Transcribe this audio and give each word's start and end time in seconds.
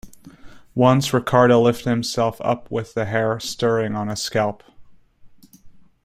Once 0.73 1.13
Ricardo 1.13 1.59
lifted 1.61 1.87
himself 1.91 2.41
up 2.43 2.71
with 2.71 2.95
the 2.95 3.05
hair 3.05 3.39
stirring 3.39 3.93
on 3.93 4.07
his 4.07 4.19
scalp. 4.19 4.63